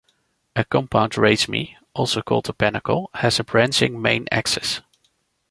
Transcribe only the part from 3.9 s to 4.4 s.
main